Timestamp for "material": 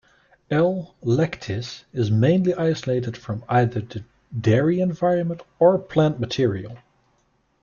6.19-6.77